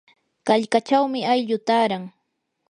[0.49, 2.05] qallqachawmi aylluu taaran.